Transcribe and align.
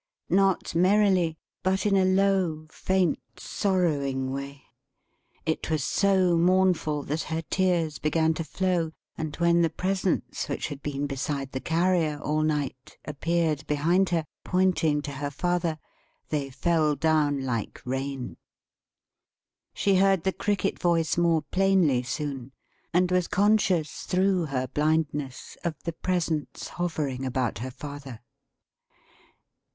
Not 0.31 0.73
merrily, 0.73 1.37
but 1.61 1.85
in 1.85 1.95
a 1.95 2.03
low, 2.03 2.65
faint, 2.71 3.19
sorrowing 3.37 4.31
way. 4.31 4.63
It 5.45 5.69
was 5.69 5.83
so 5.83 6.35
mournful, 6.39 7.03
that 7.03 7.21
her 7.29 7.43
tears 7.43 7.99
began 7.99 8.33
to 8.33 8.43
flow; 8.43 8.93
and 9.15 9.35
when 9.35 9.61
the 9.61 9.69
Presence 9.69 10.49
which 10.49 10.69
had 10.69 10.81
been 10.81 11.05
beside 11.05 11.51
the 11.51 11.59
Carrier 11.59 12.19
all 12.19 12.41
night, 12.41 12.97
appeared 13.05 13.63
behind 13.67 14.09
her, 14.09 14.25
pointing 14.43 15.03
to 15.03 15.11
her 15.11 15.29
father, 15.29 15.77
they 16.29 16.49
fell 16.49 16.95
down 16.95 17.45
like 17.45 17.79
rain. 17.85 18.37
She 19.71 19.97
heard 19.97 20.23
the 20.23 20.33
Cricket 20.33 20.79
voice 20.79 21.15
more 21.15 21.43
plainly 21.43 22.01
soon; 22.01 22.53
and 22.91 23.11
was 23.11 23.27
conscious, 23.27 24.01
through 24.01 24.47
her 24.47 24.65
blindness, 24.65 25.59
of 25.63 25.75
the 25.83 25.93
Presence 25.93 26.69
hovering 26.69 27.23
about 27.23 27.59
her 27.59 27.69
father. 27.69 28.21